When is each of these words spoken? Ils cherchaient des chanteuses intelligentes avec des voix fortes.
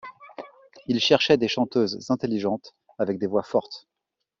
Ils 0.87 0.99
cherchaient 0.99 1.37
des 1.37 1.47
chanteuses 1.47 2.09
intelligentes 2.09 2.73
avec 2.97 3.19
des 3.19 3.27
voix 3.27 3.43
fortes. 3.43 3.87